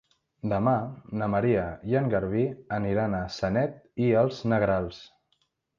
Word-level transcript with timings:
Demà 0.53 0.71
na 1.21 1.27
Maria 1.33 1.67
i 1.91 1.99
en 2.01 2.09
Garbí 2.15 2.47
aniran 2.81 3.19
a 3.19 3.23
Sanet 3.39 3.79
i 4.09 4.13
els 4.25 4.45
Negrals. 4.55 5.09